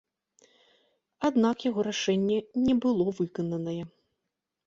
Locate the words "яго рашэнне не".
1.69-2.75